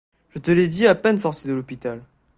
Je 0.33 0.39
te 0.39 0.49
l'ai 0.49 0.67
dit 0.67 0.87
à 0.87 0.95
peine 0.95 1.19
sorti 1.19 1.47
de 1.47 1.53
l'hôpital. 1.53 2.01